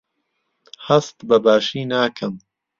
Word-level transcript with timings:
هەست 0.85 1.17
بەباشی 1.29 1.83
ناکەم. 1.93 2.33